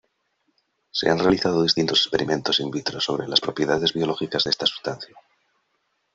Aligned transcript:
Se 0.89 1.11
han 1.11 1.19
realizado 1.19 1.61
distintos 1.61 1.99
experimentos 2.01 2.59
"in 2.59 2.71
vitro" 2.71 2.99
sobre 2.99 3.27
las 3.27 3.39
propiedades 3.39 3.93
biológicas 3.93 4.43
de 4.45 4.49
esta 4.49 4.65
substancia. 4.65 5.15